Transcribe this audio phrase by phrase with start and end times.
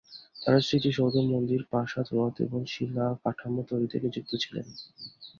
[0.41, 4.55] তারা স্মৃতিসৌধ, মন্দির, প্রাসাদ, রথ এবং শিলা কাঠামো তৈরিতেও নিযুক্ত ছিল।